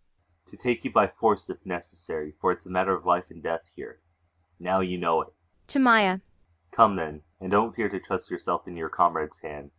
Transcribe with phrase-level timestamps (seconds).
[0.00, 0.32] ULFHEIM.
[0.46, 3.42] [Harshly.] To take you by force if necessary for it's a matter of life and
[3.42, 4.00] death here.
[4.58, 5.34] Now, you know it.
[5.66, 6.22] [To MAIA.]
[6.70, 9.72] Come, then and don't fear to trust yourself in your comrade's hands.